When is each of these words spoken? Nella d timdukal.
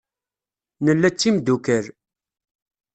Nella 0.85 1.09
d 1.09 1.15
timdukal. 1.19 1.85